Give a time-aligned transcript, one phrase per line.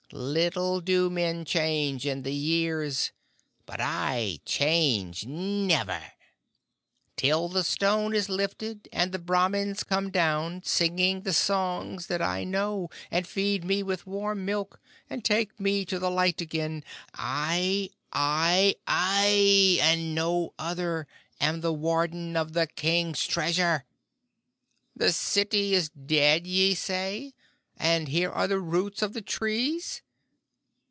[0.13, 3.13] Little do men change in the years.
[3.65, 6.03] But I change never!
[7.15, 12.43] Till the stone is lifted, and the Brahmins come down singing the songs that I
[12.43, 16.83] know, and feed me with warm milk, and take me to the light again,
[17.13, 21.07] I I I, and no other,
[21.39, 23.85] am the Warden of the King's Treasure!
[24.93, 27.33] The city is dead, ye say,
[27.83, 30.03] and here are the roots of the trees?